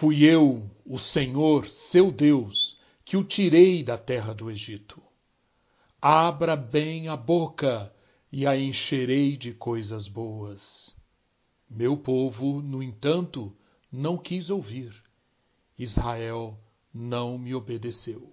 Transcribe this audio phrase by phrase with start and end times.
[0.00, 5.02] Fui eu, o Senhor, seu Deus, que o tirei da terra do Egito.
[6.00, 7.92] Abra bem a boca
[8.30, 10.94] e a encherei de coisas boas.
[11.68, 13.52] Meu povo, no entanto,
[13.90, 14.94] não quis ouvir.
[15.76, 16.56] Israel
[16.94, 18.32] não me obedeceu.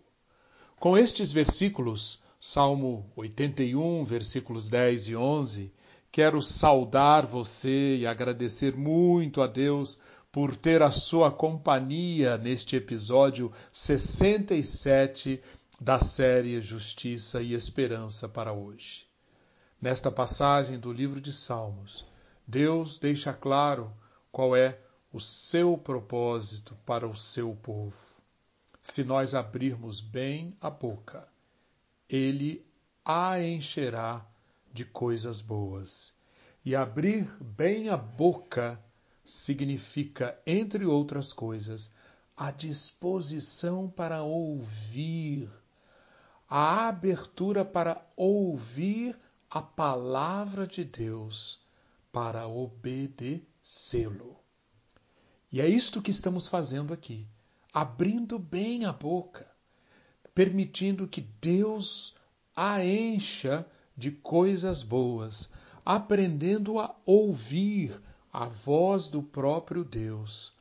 [0.79, 5.73] Com estes versículos, Salmo 81, versículos 10 e 11,
[6.11, 9.99] quero saudar você e agradecer muito a Deus
[10.35, 15.41] por ter a sua companhia neste episódio 67
[15.79, 19.07] da série Justiça e Esperança para hoje.
[19.81, 22.05] Nesta passagem do livro de Salmos,
[22.45, 23.89] Deus deixa claro
[24.29, 24.77] qual é
[25.09, 27.95] o seu propósito para o seu povo.
[28.81, 31.29] Se nós abrirmos bem a boca,
[32.09, 32.61] ele
[33.05, 34.27] a encherá
[34.69, 36.13] de coisas boas.
[36.65, 38.77] E abrir bem a boca
[39.25, 41.91] significa, entre outras coisas,
[42.37, 45.49] a disposição para ouvir,
[46.47, 49.17] a abertura para ouvir
[49.49, 51.59] a palavra de Deus,
[52.11, 54.37] para obedecê-lo.
[55.51, 57.27] E é isto que estamos fazendo aqui,
[57.73, 59.49] abrindo bem a boca,
[60.33, 62.15] permitindo que Deus
[62.55, 63.65] a encha
[63.97, 65.49] de coisas boas,
[65.83, 68.01] aprendendo a ouvir
[68.37, 70.51] a voz do próprio Deus,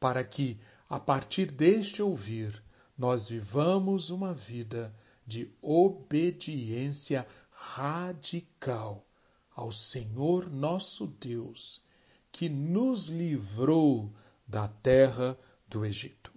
[0.00, 2.60] para que, a partir deste ouvir,
[2.98, 4.92] nós vivamos uma vida
[5.24, 9.06] de obediência radical
[9.54, 11.80] ao Senhor nosso Deus,
[12.32, 14.12] que nos livrou
[14.44, 16.32] da terra do Egito.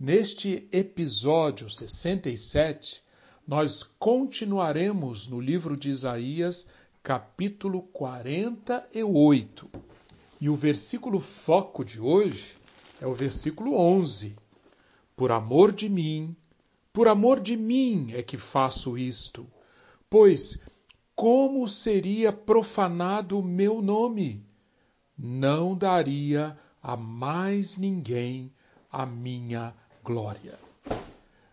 [0.00, 3.04] Neste episódio 67,
[3.46, 6.66] nós continuaremos no livro de Isaías,
[7.02, 9.68] capítulo 48.
[10.40, 12.54] E o versículo foco de hoje
[13.00, 14.36] é o versículo 11.
[15.16, 16.36] Por amor de mim,
[16.92, 19.46] por amor de mim é que faço isto,
[20.08, 20.60] pois
[21.14, 24.44] como seria profanado o meu nome?
[25.18, 28.52] Não daria a mais ninguém
[28.90, 30.58] a minha glória.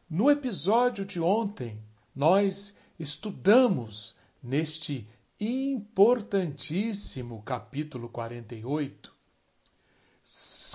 [0.09, 1.79] No episódio de ontem,
[2.15, 5.07] nós estudamos neste
[5.39, 9.13] importantíssimo capítulo 48.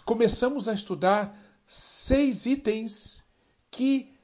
[0.05, 3.25] Começamos a estudar seis itens
[3.71, 4.15] que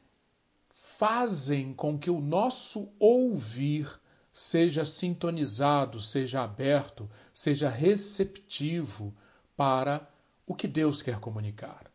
[0.72, 4.00] fazem com que o nosso ouvir
[4.32, 9.14] seja sintonizado, seja aberto, seja receptivo
[9.56, 10.08] para
[10.46, 11.90] o que Deus quer comunicar.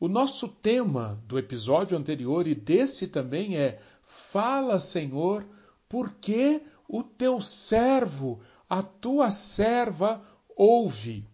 [0.00, 5.46] O nosso tema do episódio anterior e desse também é: Fala, Senhor,
[5.88, 10.22] porque o teu servo, a tua serva,
[10.56, 11.26] ouve.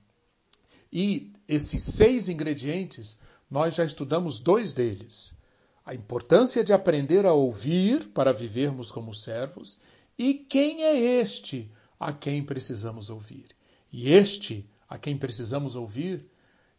[0.92, 3.18] E esses seis ingredientes,
[3.50, 5.34] nós já estudamos dois deles.
[5.84, 9.80] A importância de aprender a ouvir para vivermos como servos
[10.16, 13.46] e quem é este a quem precisamos ouvir.
[13.92, 16.30] E este a quem precisamos ouvir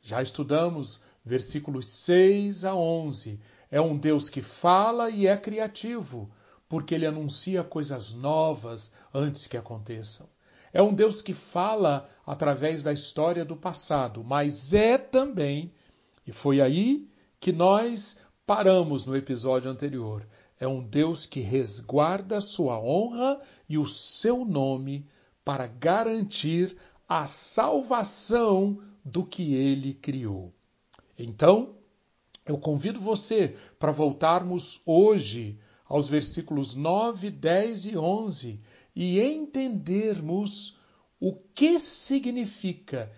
[0.01, 3.39] já estudamos versículos 6 a 11.
[3.69, 6.29] É um Deus que fala e é criativo,
[6.71, 10.25] porque ele anuncia coisas novas antes que aconteçam.
[10.71, 15.73] É um Deus que fala através da história do passado, mas é também,
[16.25, 17.09] e foi aí
[17.41, 18.15] que nós
[18.45, 20.25] paramos no episódio anterior,
[20.57, 25.05] é um Deus que resguarda sua honra e o seu nome
[25.43, 30.53] para garantir a salvação do que ele criou.
[31.19, 31.75] Então,
[32.45, 35.59] eu convido você para voltarmos hoje
[35.91, 38.61] aos versículos 9, 10 e 11
[38.95, 40.77] e entendermos
[41.19, 43.11] o que significa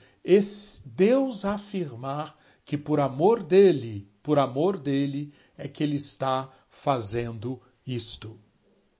[0.83, 2.35] Deus afirmar
[2.65, 8.39] que por amor dele, por amor dele, é que ele está fazendo isto.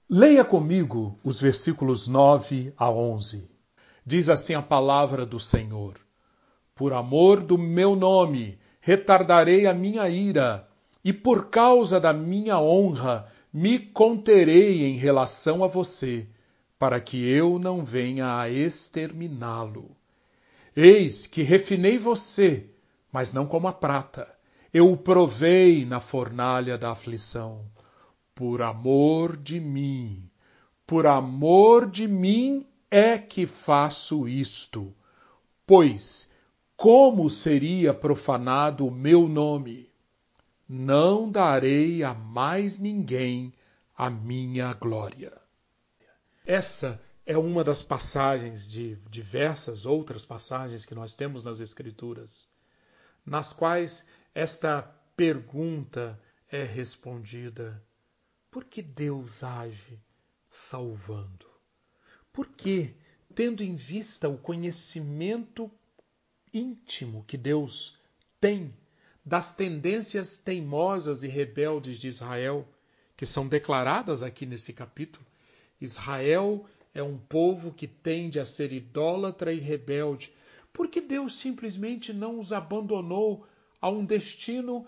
[0.08, 3.50] Leia comigo os versículos 9 a 11.
[4.06, 5.96] Diz assim a palavra do Senhor:
[6.76, 10.68] Por amor do meu nome, retardarei a minha ira,
[11.04, 16.28] e por causa da minha honra, me conterei em relação a você,
[16.80, 19.96] para que eu não venha a exterminá-lo.
[20.76, 22.68] Eis que refinei você,
[23.12, 24.28] mas não como a prata.
[24.74, 27.64] Eu o provei na fornalha da aflição.
[28.34, 30.28] Por amor de mim,
[30.88, 34.92] por amor de mim é que faço isto,
[35.68, 36.32] pois
[36.76, 39.93] como seria profanado o meu nome?
[40.76, 43.54] Não darei a mais ninguém
[43.96, 45.40] a minha glória.
[46.44, 52.50] Essa é uma das passagens de diversas outras passagens que nós temos nas Escrituras,
[53.24, 54.82] nas quais esta
[55.16, 56.20] pergunta
[56.52, 57.80] é respondida:
[58.50, 60.02] por que Deus age
[60.50, 61.46] salvando?
[62.34, 62.96] Por que,
[63.36, 65.70] tendo em vista o conhecimento
[66.52, 67.96] íntimo que Deus
[68.42, 68.76] tem
[69.26, 72.68] das tendências teimosas e rebeldes de Israel,
[73.16, 75.26] que são declaradas aqui nesse capítulo,
[75.80, 80.34] Israel é um povo que tende a ser idólatra e rebelde,
[80.72, 83.48] porque Deus simplesmente não os abandonou
[83.80, 84.86] a um destino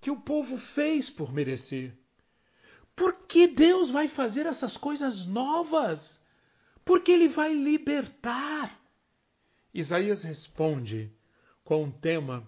[0.00, 1.92] que o povo fez por merecer.
[2.94, 6.24] Por que Deus vai fazer essas coisas novas?
[6.84, 8.76] Porque Ele vai libertar.
[9.72, 11.12] Isaías responde
[11.62, 12.46] com um tema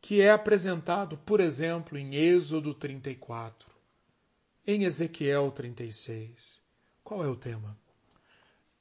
[0.00, 3.68] que é apresentado, por exemplo, em Êxodo 34,
[4.66, 6.60] em Ezequiel 36.
[7.04, 7.78] Qual é o tema?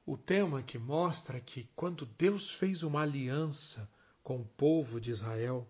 [0.06, 3.90] O tema que mostra que quando Deus fez uma aliança
[4.24, 5.68] com o povo de Israel,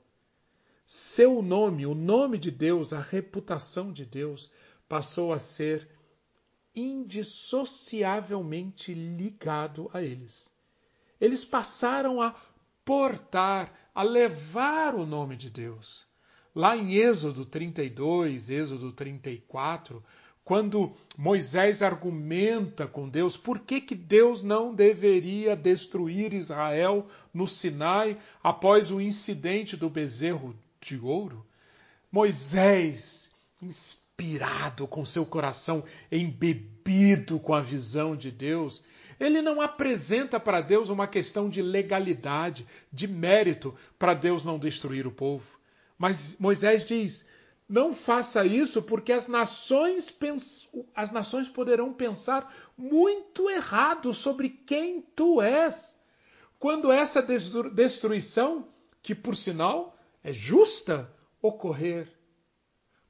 [0.86, 4.52] seu nome, o nome de Deus, a reputação de Deus,
[4.88, 5.90] passou a ser
[6.76, 10.52] indissociavelmente ligado a eles.
[11.20, 12.34] Eles passaram a
[12.90, 16.08] portar, a levar o nome de Deus.
[16.56, 20.04] Lá em Êxodo 32, Êxodo 34,
[20.44, 28.18] quando Moisés argumenta com Deus por que, que Deus não deveria destruir Israel no Sinai
[28.42, 31.46] após o incidente do bezerro de ouro,
[32.12, 33.32] Moisés,
[33.62, 38.84] inspirado com seu coração embebido com a visão de Deus,
[39.20, 45.06] ele não apresenta para Deus uma questão de legalidade, de mérito, para Deus não destruir
[45.06, 45.60] o povo.
[45.98, 47.26] Mas Moisés diz:
[47.68, 50.18] não faça isso porque as nações,
[50.96, 56.00] as nações poderão pensar muito errado sobre quem tu és.
[56.58, 58.68] Quando essa destruição,
[59.02, 62.08] que por sinal é justa, ocorrer.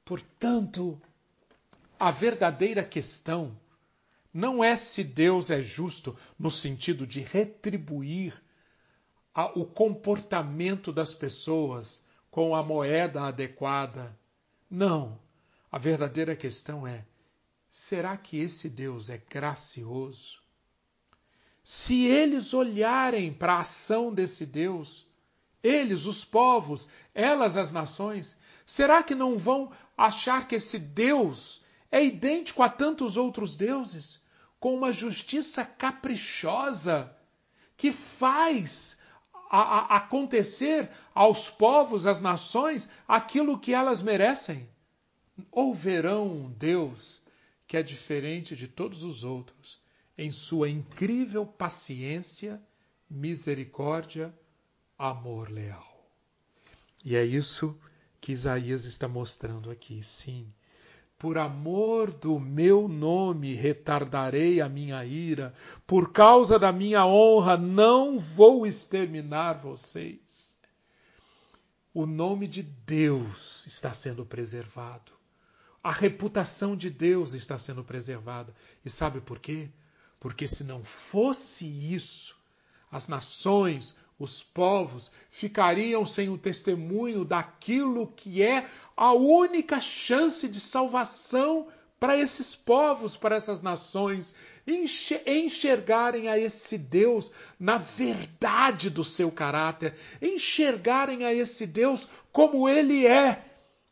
[0.04, 1.00] Portanto,
[1.98, 3.56] a verdadeira questão
[4.32, 8.40] não é se Deus é justo no sentido de retribuir
[9.34, 14.16] a, o comportamento das pessoas com a moeda adequada.
[14.70, 15.18] Não.
[15.70, 17.04] A verdadeira questão é:
[17.68, 20.40] será que esse Deus é gracioso?
[21.62, 25.06] Se eles olharem para a ação desse Deus,
[25.62, 31.59] eles, os povos, elas, as nações, será que não vão achar que esse Deus
[31.90, 34.20] é idêntico a tantos outros deuses,
[34.58, 37.16] com uma justiça caprichosa
[37.76, 39.00] que faz
[39.50, 44.68] a, a acontecer aos povos, às nações, aquilo que elas merecem?
[45.50, 47.20] Ou verão um Deus
[47.66, 49.80] que é diferente de todos os outros,
[50.18, 52.60] em sua incrível paciência,
[53.08, 54.34] misericórdia,
[54.98, 56.10] amor leal.
[57.04, 57.78] E é isso
[58.20, 60.52] que Isaías está mostrando aqui, sim.
[61.20, 65.52] Por amor do meu nome retardarei a minha ira,
[65.86, 70.58] por causa da minha honra não vou exterminar vocês.
[71.92, 75.12] O nome de Deus está sendo preservado.
[75.84, 78.54] A reputação de Deus está sendo preservada.
[78.82, 79.68] E sabe por quê?
[80.18, 82.34] Porque se não fosse isso,
[82.90, 90.60] as nações, os povos ficariam sem o testemunho daquilo que é a única chance de
[90.60, 91.68] salvação
[91.98, 94.34] para esses povos, para essas nações,
[95.26, 103.06] enxergarem a esse Deus na verdade do seu caráter, enxergarem a esse Deus como ele
[103.06, 103.42] é,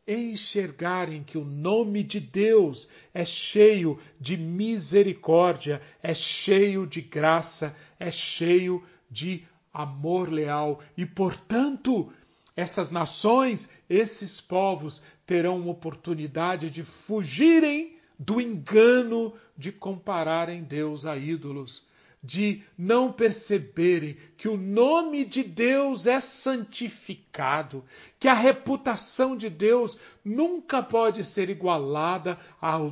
[0.06, 8.10] enxergarem que o nome de Deus é cheio de misericórdia, é cheio de graça, é
[8.10, 12.12] cheio de amor leal e, portanto,
[12.58, 21.86] essas nações, esses povos terão oportunidade de fugirem do engano de compararem Deus a ídolos,
[22.20, 27.84] de não perceberem que o nome de Deus é santificado,
[28.18, 32.36] que a reputação de Deus nunca pode ser igualada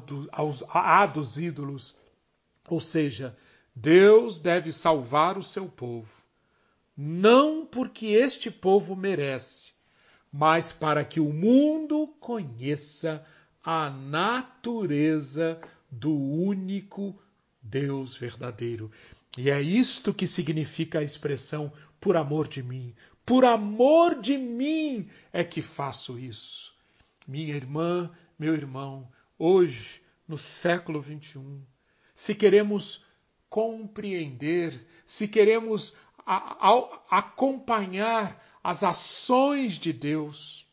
[0.06, 1.98] do, aos, à dos ídolos.
[2.68, 3.36] Ou seja,
[3.74, 6.25] Deus deve salvar o seu povo
[6.96, 9.74] não porque este povo merece,
[10.32, 13.24] mas para que o mundo conheça
[13.62, 15.60] a natureza
[15.90, 17.20] do único
[17.60, 18.90] Deus verdadeiro.
[19.36, 22.94] E é isto que significa a expressão por amor de mim.
[23.24, 26.74] Por amor de mim é que faço isso.
[27.26, 31.40] Minha irmã, meu irmão, hoje, no século XXI,
[32.14, 33.04] se queremos
[33.48, 35.96] compreender, se queremos
[36.26, 40.66] ao acompanhar as ações de Deus,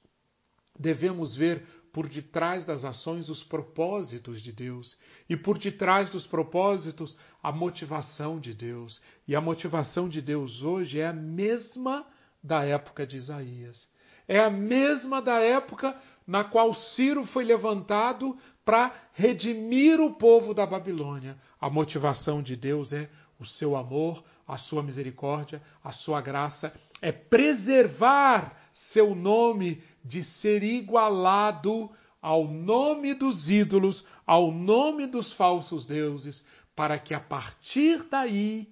[0.77, 7.15] devemos ver por detrás das ações os propósitos de Deus e por detrás dos propósitos
[7.41, 8.99] a motivação de Deus.
[9.27, 12.03] E a motivação de Deus hoje é a mesma
[12.41, 13.93] da época de Isaías.
[14.27, 15.95] É a mesma da época
[16.25, 21.37] na qual Ciro foi levantado para redimir o povo da Babilônia.
[21.59, 23.09] A motivação de Deus é
[23.43, 30.63] o seu amor, a sua misericórdia, a sua graça, é preservar seu nome de ser
[30.63, 36.43] igualado ao nome dos ídolos, ao nome dos falsos deuses,
[36.75, 38.67] para que a partir daí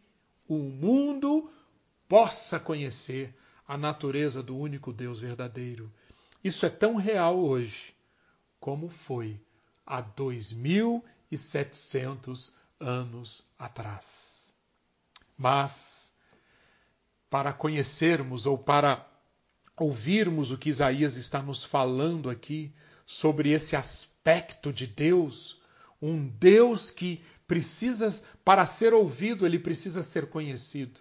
[0.48, 1.52] o mundo
[2.08, 3.36] possa conhecer
[3.68, 5.94] a natureza do único Deus verdadeiro.
[6.44, 7.94] Isso é tão real hoje
[8.60, 9.40] como foi
[9.86, 14.31] há 2.700 anos atrás.
[15.42, 16.14] Mas,
[17.28, 19.08] para conhecermos ou para
[19.76, 22.72] ouvirmos o que Isaías está nos falando aqui
[23.08, 25.60] sobre esse aspecto de Deus,
[26.00, 28.12] um Deus que precisa,
[28.46, 31.00] para ser ouvido, ele precisa ser conhecido.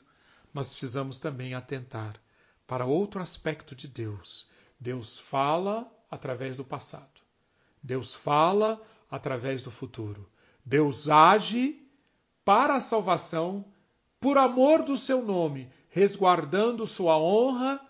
[0.55, 2.19] Nós precisamos também atentar
[2.67, 4.49] para outro aspecto de Deus,
[4.81, 7.21] Deus fala através do passado.
[7.83, 8.81] Deus fala
[9.11, 10.27] através do futuro.
[10.65, 11.87] Deus age
[12.43, 13.67] para a salvação
[14.21, 17.81] por amor do seu nome, resguardando sua honra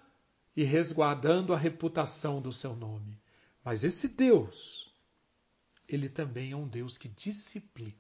[0.56, 3.20] e resguardando a reputação do seu nome.
[3.64, 4.94] Mas esse Deus,
[5.88, 7.94] ele também é um Deus que disciplina.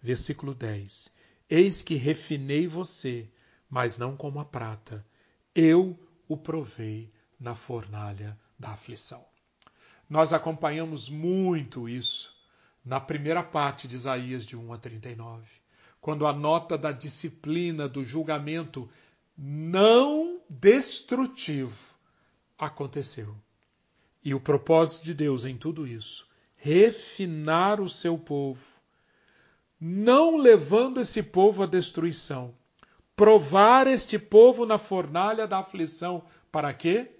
[0.00, 1.14] Versículo 10:
[1.48, 3.28] Eis que refinei você,
[3.68, 5.04] mas não como a prata.
[5.54, 9.24] Eu o provei na fornalha da aflição.
[10.08, 12.34] Nós acompanhamos muito isso
[12.84, 15.46] na primeira parte de Isaías de 1 a 39,
[16.00, 18.88] quando a nota da disciplina, do julgamento
[19.36, 21.94] não destrutivo
[22.58, 23.34] aconteceu.
[24.24, 28.64] E o propósito de Deus em tudo isso, refinar o seu povo,
[29.80, 32.54] não levando esse povo à destruição,
[33.16, 37.10] provar este povo na fornalha da aflição, para quê?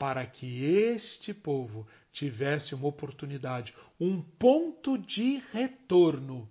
[0.00, 6.48] para que este povo tivesse uma oportunidade, um ponto de retorno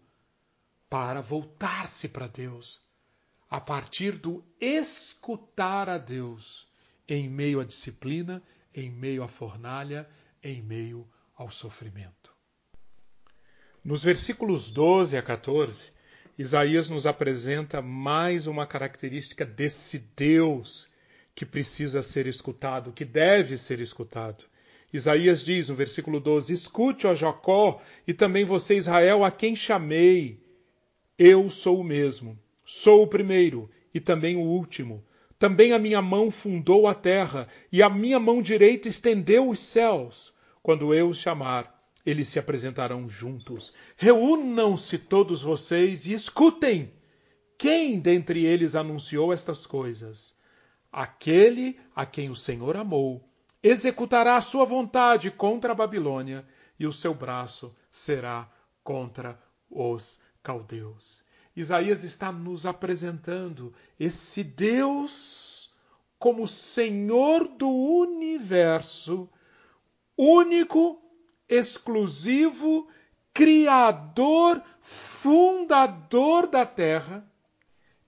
[0.89, 2.81] para voltar-se para Deus,
[3.50, 6.67] a partir do escutar a Deus
[7.08, 8.41] em meio à disciplina,
[8.74, 10.08] em meio à fornalha,
[10.43, 12.34] em meio ao sofrimento.
[13.84, 15.91] Nos versículos 12 a 14,
[16.38, 20.89] Isaías nos apresenta mais uma característica desse Deus
[21.36, 24.43] que precisa ser escutado, que deve ser escutado.
[24.91, 30.41] Isaías diz no versículo 12: Escute, ó Jacó, e também você, Israel, a quem chamei.
[31.22, 35.04] Eu sou o mesmo, sou o primeiro e também o último.
[35.38, 40.34] Também a minha mão fundou a terra, e a minha mão direita estendeu os céus.
[40.64, 43.76] Quando eu os chamar, eles se apresentarão juntos.
[43.98, 46.94] Reúnam-se todos vocês e escutem.
[47.58, 50.38] Quem dentre eles anunciou estas coisas?
[50.90, 53.30] Aquele a quem o Senhor amou
[53.62, 56.46] executará a sua vontade contra a Babilônia
[56.80, 58.50] e o seu braço será
[58.82, 59.38] contra
[59.70, 61.24] os caldeus.
[61.56, 65.72] Isaías está nos apresentando esse Deus
[66.18, 69.29] como Senhor do universo,
[70.18, 71.00] único,
[71.48, 72.88] exclusivo,
[73.32, 77.24] criador, fundador da terra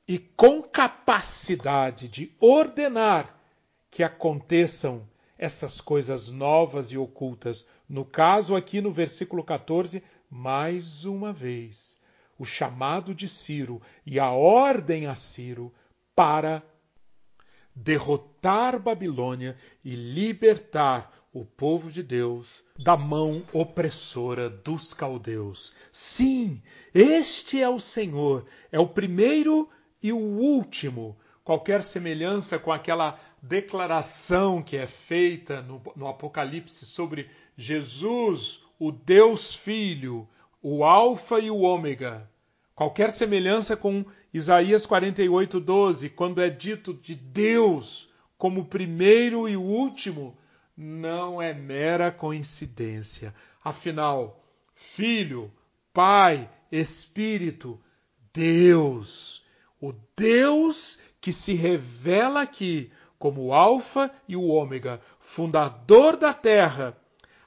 [0.07, 3.39] e com capacidade de ordenar
[3.91, 5.07] que aconteçam
[5.37, 7.67] essas coisas novas e ocultas.
[7.87, 12.00] No caso, aqui no versículo 14, mais uma vez,
[12.41, 15.71] o chamado de Ciro e a ordem a Ciro
[16.15, 16.63] para
[17.75, 19.55] derrotar Babilônia
[19.85, 25.75] e libertar o povo de Deus da mão opressora dos caldeus.
[25.91, 26.63] Sim,
[26.95, 29.69] este é o Senhor, é o primeiro
[30.01, 37.29] e o último, qualquer semelhança com aquela declaração que é feita no, no Apocalipse sobre
[37.55, 40.27] Jesus, o Deus Filho,
[40.61, 42.29] o Alfa e o Ômega.
[42.81, 48.09] Qualquer semelhança com Isaías 48, 12, quando é dito de Deus
[48.39, 50.35] como primeiro e último,
[50.75, 53.35] não é mera coincidência.
[53.63, 55.53] Afinal, Filho,
[55.93, 57.79] Pai, Espírito,
[58.33, 59.45] Deus
[59.79, 66.97] o Deus que se revela aqui como o Alfa e o Ômega, fundador da terra,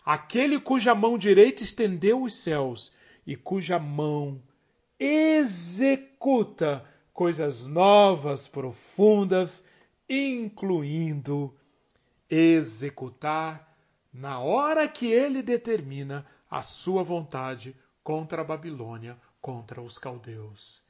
[0.05, 2.95] aquele cuja mão direita estendeu os céus
[3.27, 4.41] e cuja mão
[4.99, 9.65] executa coisas novas, profundas,
[10.09, 11.55] incluindo
[12.29, 13.77] executar
[14.13, 20.87] na hora que ele determina a sua vontade contra a Babilônia, contra os caldeus.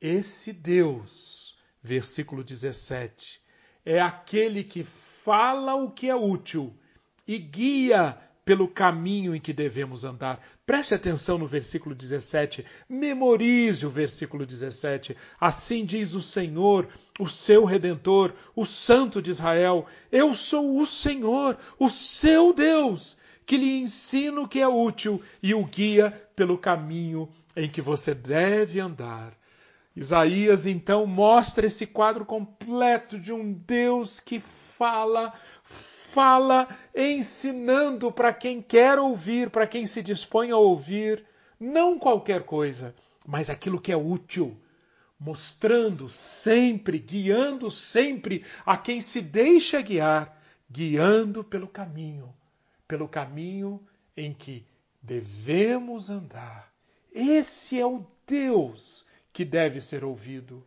[0.00, 3.42] Esse Deus, versículo 17,
[3.84, 6.74] é aquele que fala o que é útil
[7.26, 8.18] e guia
[8.50, 10.44] pelo caminho em que devemos andar.
[10.66, 15.16] Preste atenção no versículo 17, memorize o versículo 17.
[15.40, 16.88] Assim diz o Senhor,
[17.20, 23.16] o seu redentor, o Santo de Israel: Eu sou o Senhor, o seu Deus,
[23.46, 28.16] que lhe ensino o que é útil e o guia pelo caminho em que você
[28.16, 29.32] deve andar.
[29.94, 35.32] Isaías então mostra esse quadro completo de um Deus que fala,
[36.12, 41.24] fala ensinando para quem quer ouvir, para quem se dispõe a ouvir,
[41.58, 42.94] não qualquer coisa,
[43.26, 44.60] mas aquilo que é útil,
[45.18, 50.36] mostrando sempre, guiando sempre a quem se deixa guiar,
[50.68, 52.34] guiando pelo caminho,
[52.88, 53.80] pelo caminho
[54.16, 54.66] em que
[55.02, 56.72] devemos andar.
[57.12, 60.66] Esse é o Deus que deve ser ouvido.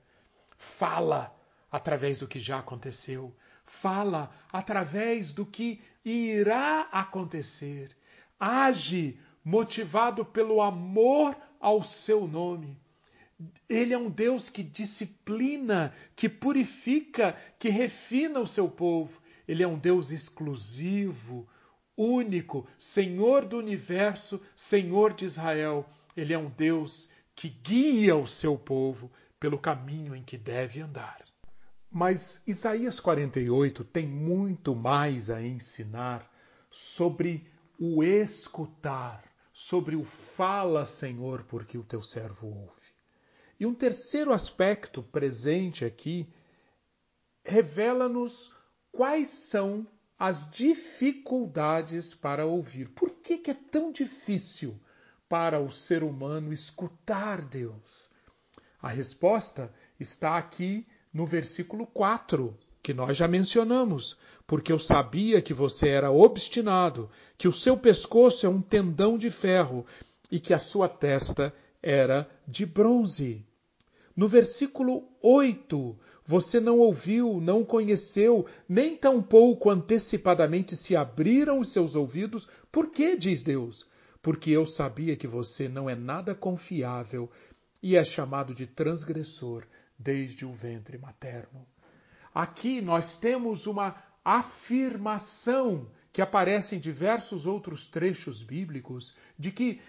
[0.58, 1.36] Fala
[1.72, 3.36] através do que já aconteceu,
[3.82, 7.90] fala através do que irá acontecer.
[8.40, 12.78] Age motivado pelo amor ao seu nome.
[13.68, 19.22] Ele é um Deus que disciplina, que purifica, que refina o seu povo.
[19.48, 21.48] Ele é um Deus exclusivo,
[21.98, 25.86] único, Senhor do universo, Senhor de Israel.
[26.16, 31.33] Ele é um Deus que guia o seu povo pelo caminho em que deve andar.
[31.96, 36.28] Mas Isaías 48 tem muito mais a ensinar
[36.68, 37.48] sobre
[37.80, 39.24] o escutar,
[39.54, 42.94] sobre o fala, Senhor, porque o teu servo ouve.
[43.60, 46.28] E um terceiro aspecto presente aqui
[47.46, 48.52] revela-nos
[48.92, 49.86] quais são
[50.18, 52.90] as dificuldades para ouvir.
[52.90, 54.82] Por que, que é tão difícil
[55.30, 58.10] para o ser humano escutar Deus?
[58.82, 65.54] A resposta está aqui no versículo 4, que nós já mencionamos, porque eu sabia que
[65.54, 69.86] você era obstinado, que o seu pescoço é um tendão de ferro
[70.32, 73.46] e que a sua testa era de bronze.
[74.16, 81.96] No versículo 8, você não ouviu, não conheceu, nem tampouco antecipadamente se abriram os seus
[81.96, 82.48] ouvidos.
[82.72, 83.86] Por que, diz Deus?
[84.22, 87.30] Porque eu sabia que você não é nada confiável
[87.82, 89.64] e é chamado de transgressor
[90.04, 91.66] desde o ventre materno.
[92.34, 99.82] Aqui nós temos uma afirmação que aparece em diversos outros trechos bíblicos de que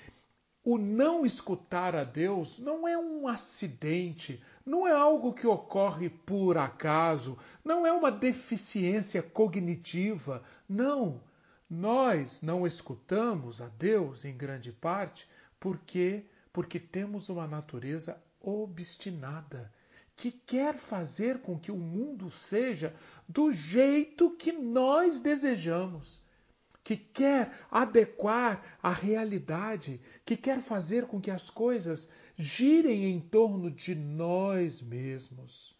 [0.64, 6.56] o não escutar a Deus não é um acidente, não é algo que ocorre por
[6.56, 10.42] acaso, não é uma deficiência cognitiva.
[10.66, 11.20] Não.
[11.68, 15.28] Nós não escutamos a Deus em grande parte
[15.60, 19.72] porque porque temos uma natureza obstinada
[20.16, 22.94] que quer fazer com que o mundo seja
[23.28, 26.22] do jeito que nós desejamos,
[26.82, 33.70] que quer adequar a realidade, que quer fazer com que as coisas girem em torno
[33.70, 35.74] de nós mesmos.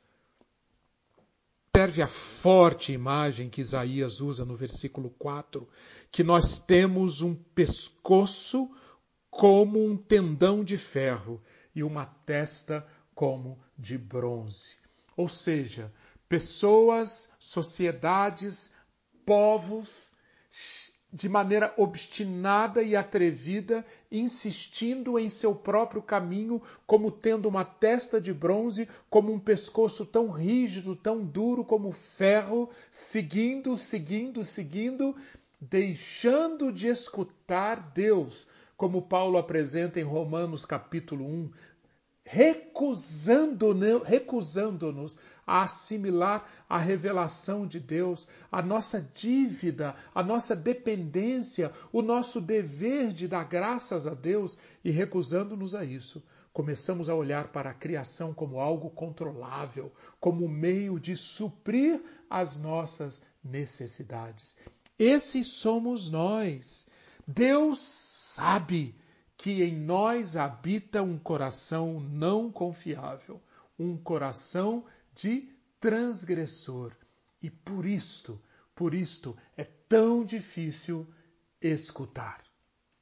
[1.76, 5.68] Serve a forte imagem que Isaías usa no versículo 4,
[6.10, 8.70] que nós temos um pescoço
[9.28, 11.42] como um tendão de ferro
[11.74, 14.76] e uma testa como de bronze.
[15.16, 15.92] Ou seja,
[16.28, 18.74] pessoas, sociedades,
[19.24, 20.12] povos,
[21.14, 28.34] de maneira obstinada e atrevida, insistindo em seu próprio caminho, como tendo uma testa de
[28.34, 35.14] bronze, como um pescoço tão rígido, tão duro como ferro, seguindo, seguindo, seguindo,
[35.60, 41.50] deixando de escutar Deus, como Paulo apresenta em Romanos capítulo 1,
[42.24, 45.06] recusando-nos recusando
[45.46, 53.12] a assimilar a revelação de Deus, a nossa dívida, a nossa dependência, o nosso dever
[53.12, 56.22] de dar graças a Deus e recusando-nos a isso.
[56.50, 63.22] Começamos a olhar para a criação como algo controlável, como meio de suprir as nossas
[63.42, 64.56] necessidades.
[64.98, 66.86] Esses somos nós.
[67.26, 68.94] Deus sabe
[69.36, 73.42] que em nós habita um coração não confiável,
[73.78, 75.48] um coração de
[75.80, 76.92] transgressor.
[77.42, 78.40] E por isto,
[78.74, 81.06] por isto é tão difícil
[81.60, 82.42] escutar.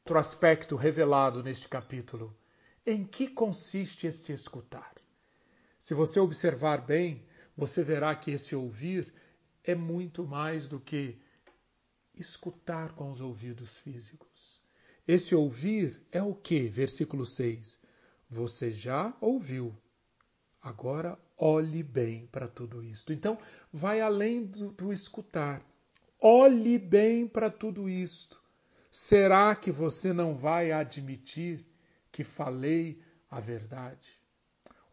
[0.04, 2.36] Outro aspecto revelado neste capítulo.
[2.84, 4.92] Em que consiste este escutar?
[5.78, 7.24] Se você observar bem,
[7.56, 9.12] você verá que esse ouvir
[9.62, 11.20] é muito mais do que
[12.14, 14.61] escutar com os ouvidos físicos.
[15.06, 16.68] Esse ouvir é o que?
[16.68, 17.78] Versículo 6.
[18.30, 19.76] Você já ouviu.
[20.60, 23.12] Agora olhe bem para tudo isto.
[23.12, 23.36] Então,
[23.72, 25.60] vai além do, do escutar.
[26.20, 28.40] Olhe bem para tudo isto.
[28.88, 31.66] Será que você não vai admitir
[32.12, 34.20] que falei a verdade?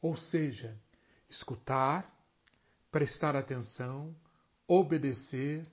[0.02, 0.76] Ou seja,
[1.30, 2.12] escutar,
[2.90, 4.16] prestar atenção,
[4.68, 5.68] obedecer,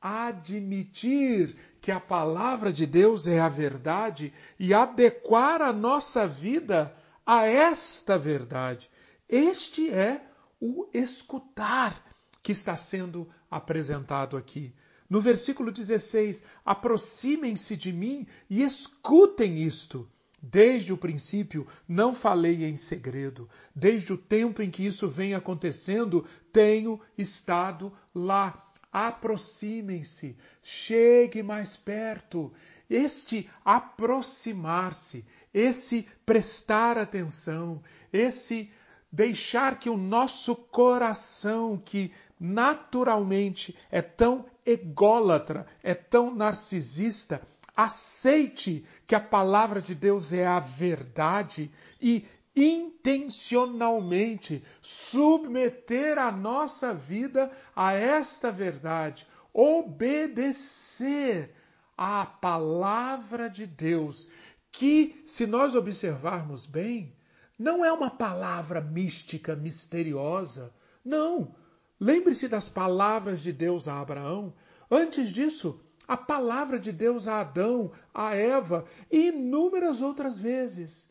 [0.00, 7.46] admitir que a palavra de Deus é a verdade e adequar a nossa vida a
[7.46, 8.90] esta verdade.
[9.28, 10.24] Este é
[10.60, 12.02] o escutar
[12.42, 14.74] que está sendo apresentado aqui.
[15.08, 20.08] No versículo 16, aproximem-se de mim e escutem isto.
[20.42, 23.48] Desde o princípio não falei em segredo.
[23.74, 28.69] Desde o tempo em que isso vem acontecendo, tenho estado lá.
[28.92, 32.52] Aproximem-se, chegue mais perto.
[32.88, 35.24] Este aproximar-se,
[35.54, 37.80] esse prestar atenção,
[38.12, 38.70] esse
[39.12, 47.42] deixar que o nosso coração, que naturalmente é tão ególatra, é tão narcisista,
[47.76, 57.50] aceite que a palavra de Deus é a verdade e intencionalmente submeter a nossa vida
[57.74, 61.54] a esta verdade, obedecer
[61.96, 64.30] à palavra de Deus,
[64.72, 67.14] que, se nós observarmos bem,
[67.58, 70.72] não é uma palavra mística, misteriosa.
[71.04, 71.54] Não.
[72.00, 74.54] Lembre-se das palavras de Deus a Abraão.
[74.90, 81.10] Antes disso, a palavra de Deus a Adão, a Eva e inúmeras outras vezes.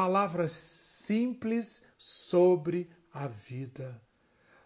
[0.00, 4.00] Palavras simples sobre a vida.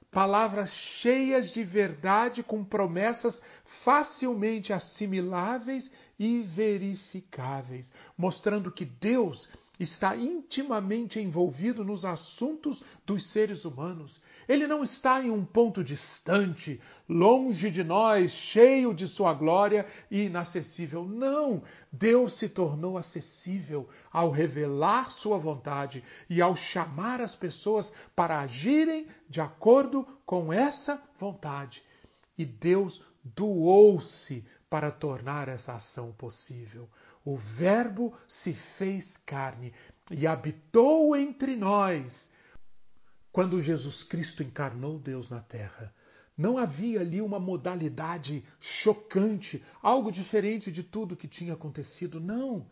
[0.09, 11.19] Palavras cheias de verdade, com promessas facilmente assimiláveis e verificáveis, mostrando que Deus está intimamente
[11.19, 14.23] envolvido nos assuntos dos seres humanos.
[14.49, 20.27] Ele não está em um ponto distante, longe de nós, cheio de sua glória e
[20.27, 21.05] inacessível.
[21.05, 21.63] Não!
[21.91, 29.09] Deus se tornou acessível ao revelar sua vontade e ao chamar as pessoas para agirem
[29.29, 31.83] de acordo com essa vontade.
[32.39, 36.89] E Deus doou-se para tornar essa ação possível.
[37.25, 39.73] O Verbo se fez carne
[40.11, 42.31] e habitou entre nós.
[43.33, 45.93] Quando Jesus Cristo encarnou Deus na terra,
[46.37, 52.21] não havia ali uma modalidade chocante, algo diferente de tudo que tinha acontecido.
[52.21, 52.67] Não.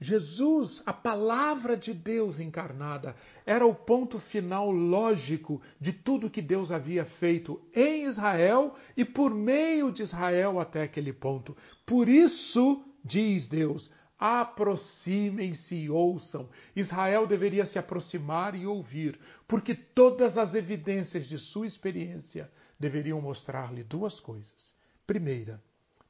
[0.00, 6.72] Jesus, a palavra de Deus encarnada, era o ponto final lógico de tudo que Deus
[6.72, 11.54] havia feito em Israel e por meio de Israel até aquele ponto.
[11.84, 16.50] Por isso, diz Deus, aproximem-se e ouçam.
[16.76, 23.82] Israel deveria se aproximar e ouvir, porque todas as evidências de sua experiência deveriam mostrar-lhe
[23.82, 24.76] duas coisas.
[25.06, 25.62] Primeira,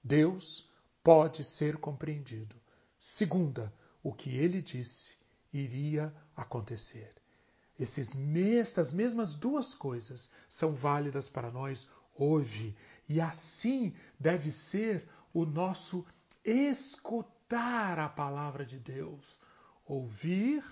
[0.02, 0.68] Deus
[1.04, 2.56] pode ser compreendido.
[2.98, 3.72] Segunda,
[4.02, 5.16] o que ele disse
[5.52, 7.14] iria acontecer.
[7.78, 8.14] Esses,
[8.58, 12.76] estas mesmas duas coisas são válidas para nós hoje,
[13.08, 16.04] e assim deve ser o nosso
[16.44, 19.38] escutar a palavra de Deus,
[19.84, 20.62] ouvir,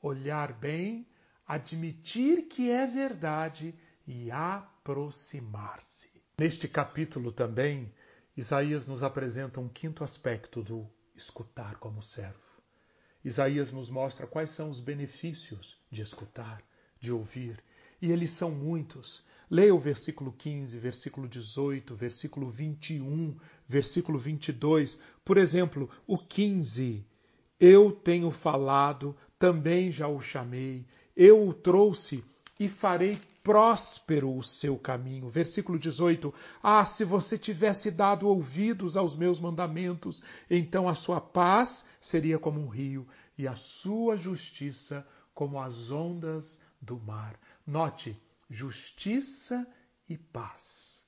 [0.00, 1.06] olhar bem,
[1.46, 3.74] admitir que é verdade
[4.06, 6.10] e aproximar-se.
[6.38, 7.92] Neste capítulo também,
[8.36, 12.62] Isaías nos apresenta um quinto aspecto do escutar como servo.
[13.22, 16.62] Isaías nos mostra quais são os benefícios de escutar,
[16.98, 17.62] de ouvir,
[18.00, 19.24] e eles são muitos.
[19.50, 23.36] Leia o versículo 15, versículo 18, versículo 21,
[23.66, 24.98] versículo 22.
[25.24, 27.04] Por exemplo, o 15.
[27.58, 30.86] Eu tenho falado, também já o chamei,
[31.16, 32.24] eu o trouxe
[32.58, 35.28] e farei próspero o seu caminho.
[35.28, 36.32] Versículo 18:
[36.62, 42.60] Ah, se você tivesse dado ouvidos aos meus mandamentos, então a sua paz seria como
[42.60, 47.38] um rio e a sua justiça como as ondas do mar.
[47.66, 49.66] Note, justiça
[50.08, 51.06] e paz.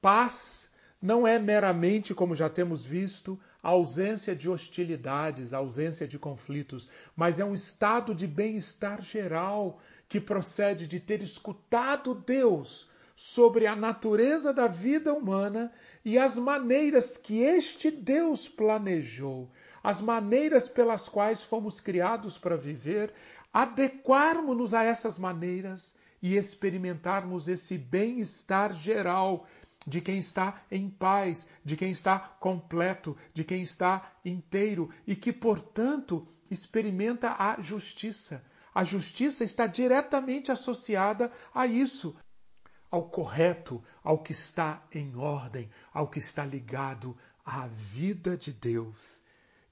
[0.00, 6.18] Paz não é meramente, como já temos visto, a ausência de hostilidades, a ausência de
[6.18, 13.66] conflitos, mas é um estado de bem-estar geral que procede de ter escutado Deus sobre
[13.66, 15.72] a natureza da vida humana
[16.04, 19.50] e as maneiras que este Deus planejou,
[19.82, 23.12] as maneiras pelas quais fomos criados para viver,
[23.54, 29.46] adequarmos-nos a essas maneiras e experimentarmos esse bem-estar geral
[29.86, 35.32] de quem está em paz, de quem está completo, de quem está inteiro e que,
[35.32, 38.44] portanto, experimenta a justiça.
[38.74, 42.16] A justiça está diretamente associada a isso,
[42.90, 49.22] ao correto, ao que está em ordem, ao que está ligado à vida de Deus.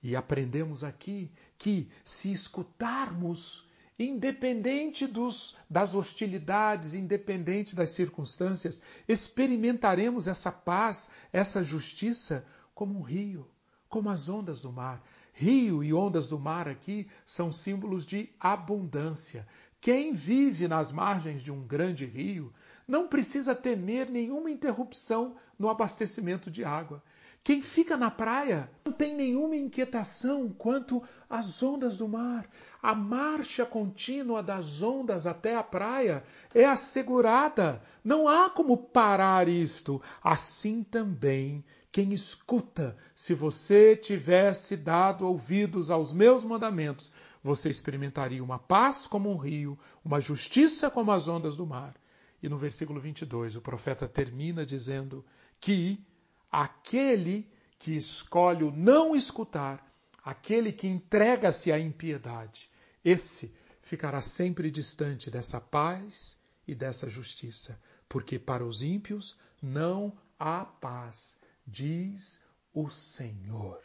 [0.02, 3.66] E aprendemos aqui que, se escutarmos,
[3.98, 13.48] independente dos, das hostilidades, independente das circunstâncias, experimentaremos essa paz, essa justiça como um rio,
[13.88, 15.02] como as ondas do mar.
[15.34, 19.46] Rio e ondas do mar aqui são símbolos de abundância.
[19.80, 22.52] Quem vive nas margens de um grande rio
[22.86, 27.02] não precisa temer nenhuma interrupção no abastecimento de água.
[27.44, 32.48] Quem fica na praia não tem nenhuma inquietação quanto às ondas do mar.
[32.80, 36.22] A marcha contínua das ondas até a praia
[36.54, 37.82] é assegurada.
[38.04, 40.00] Não há como parar isto.
[40.22, 48.58] Assim também, quem escuta, se você tivesse dado ouvidos aos meus mandamentos, você experimentaria uma
[48.58, 51.96] paz como um rio, uma justiça como as ondas do mar.
[52.40, 55.24] E no versículo 22, o profeta termina dizendo
[55.60, 56.04] que
[56.52, 59.90] aquele que escolhe o não escutar,
[60.22, 62.70] aquele que entrega-se à impiedade,
[63.02, 66.38] esse ficará sempre distante dessa paz
[66.68, 72.40] e dessa justiça, porque para os ímpios não há paz, diz
[72.74, 73.82] o Senhor.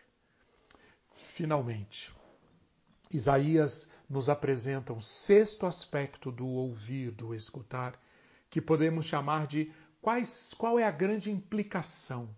[1.14, 2.14] Finalmente,
[3.12, 8.00] Isaías nos apresenta um sexto aspecto do ouvir, do escutar,
[8.50, 12.30] que podemos chamar de quais, qual é a grande implicação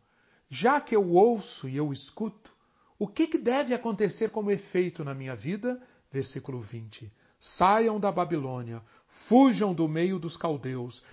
[0.49, 2.53] já que eu ouço e eu escuto,
[2.97, 5.81] o que, que deve acontecer como efeito na minha vida?
[6.11, 7.13] Versículo 20.
[7.39, 11.05] Saiam da Babilônia, fujam do meio dos caldeus,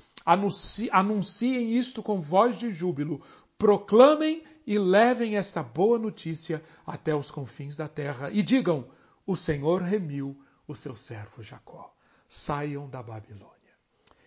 [0.90, 3.22] anunciem isto com voz de júbilo,
[3.57, 8.88] proclamem e levem esta boa notícia até os confins da terra e digam:
[9.25, 11.94] O Senhor remiu o seu servo Jacó.
[12.29, 13.55] Saiam da Babilônia.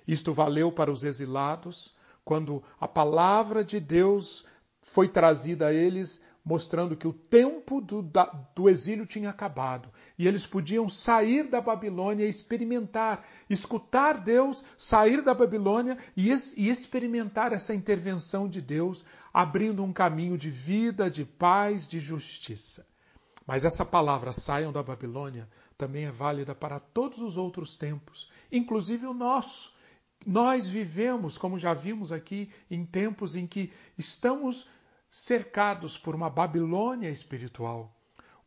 [0.07, 1.93] Isto valeu para os exilados,
[2.23, 4.45] quando a palavra de Deus
[4.89, 8.25] foi trazida a eles, mostrando que o tempo do, da,
[8.55, 15.21] do, exílio tinha acabado e eles podiam sair da Babilônia e experimentar, escutar Deus, sair
[15.21, 21.23] da Babilônia e, e experimentar essa intervenção de Deus, abrindo um caminho de vida, de
[21.23, 22.87] paz, de justiça.
[23.45, 25.47] Mas essa palavra saiam da Babilônia
[25.77, 29.73] também é válida para todos os outros tempos, inclusive o nosso.
[30.25, 34.67] Nós vivemos, como já vimos aqui, em tempos em que estamos
[35.09, 37.95] cercados por uma Babilônia espiritual,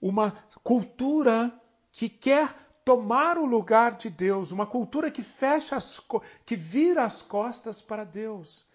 [0.00, 0.30] uma
[0.62, 1.52] cultura
[1.90, 6.00] que quer tomar o lugar de Deus, uma cultura que fecha as,
[6.46, 8.66] que vira as costas para Deus.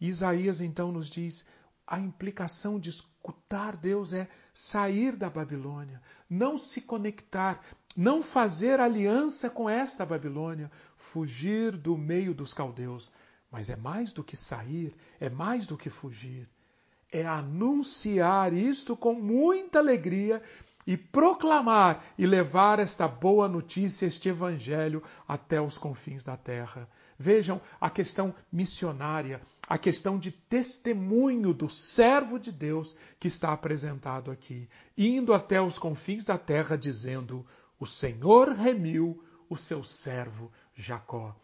[0.00, 1.46] E Isaías então nos diz:
[1.86, 7.60] a implicação de escutar Deus é sair da Babilônia, não se conectar,
[7.96, 13.10] não fazer aliança com esta Babilônia, fugir do meio dos caldeus.
[13.50, 16.48] Mas é mais do que sair, é mais do que fugir
[17.12, 20.42] é anunciar isto com muita alegria
[20.86, 26.88] e proclamar e levar esta boa notícia, este evangelho até os confins da terra.
[27.18, 34.30] Vejam a questão missionária, a questão de testemunho do servo de Deus que está apresentado
[34.30, 37.46] aqui, indo até os confins da terra dizendo:
[37.78, 41.36] O Senhor remiu o seu servo Jacó.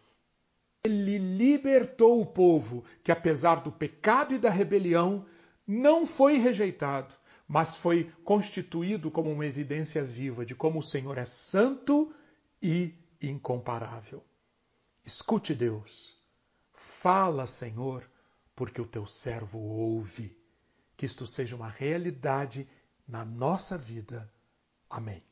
[0.85, 5.27] Ele libertou o povo que, apesar do pecado e da rebelião,
[5.69, 7.15] não foi rejeitado,
[7.47, 12.11] mas foi constituído como uma evidência viva de como o Senhor é santo
[12.63, 14.25] e incomparável.
[15.05, 16.17] Escute, Deus.
[16.73, 18.09] Fala, Senhor,
[18.57, 20.35] porque o teu servo ouve.
[20.97, 22.67] Que isto seja uma realidade
[23.07, 24.33] na nossa vida.
[24.89, 25.28] Amém.